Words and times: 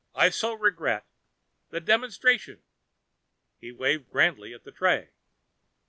I 0.15 0.31
so 0.31 0.55
regret. 0.55 1.05
The 1.69 1.79
demonstration." 1.79 2.63
He 3.59 3.71
waved 3.71 4.09
grandly 4.09 4.51
at 4.51 4.63
the 4.63 4.71
tray. 4.71 5.11